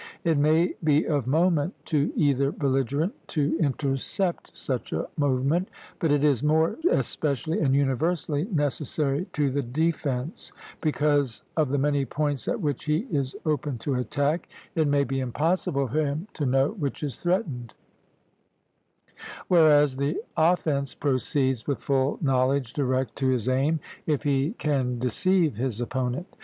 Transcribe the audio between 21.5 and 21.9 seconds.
with